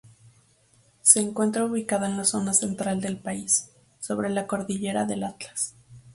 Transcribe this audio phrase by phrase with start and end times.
[1.03, 3.69] Se encuentra ubicada en la zona central del país,
[3.99, 5.75] sobre la cordillera del Atlas.